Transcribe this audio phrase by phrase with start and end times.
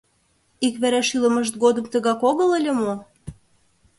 [0.67, 2.93] Иквереш илымышт годым тыгак огыл ыле мо?